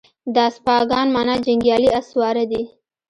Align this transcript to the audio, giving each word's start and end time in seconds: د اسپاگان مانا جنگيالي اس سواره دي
د 0.33 0.35
اسپاگان 0.49 1.07
مانا 1.15 1.35
جنگيالي 1.45 1.89
اس 1.97 2.05
سواره 2.11 2.43
دي 2.51 2.61